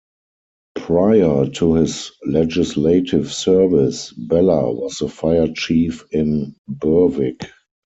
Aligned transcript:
Prior 0.77 1.45
to 1.47 1.75
his 1.75 2.11
legislative 2.25 3.31
service, 3.31 4.11
Bella 4.11 4.73
was 4.73 4.97
the 4.97 5.07
fire 5.07 5.47
chief 5.53 6.03
in 6.11 6.55
Berwick. 6.67 7.41